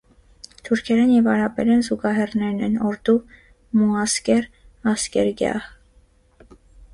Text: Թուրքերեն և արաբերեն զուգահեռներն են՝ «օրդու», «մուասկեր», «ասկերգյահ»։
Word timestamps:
Թուրքերեն 0.67 1.09
և 1.15 1.27
արաբերեն 1.33 1.83
զուգահեռներն 1.87 2.63
են՝ 2.69 2.79
«օրդու», 2.93 3.15
«մուասկեր», 3.83 4.49
«ասկերգյահ»։ 4.95 5.71